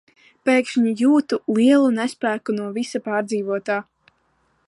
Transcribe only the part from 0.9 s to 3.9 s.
jūtu lielu nespēku no visa pārdzīvotā.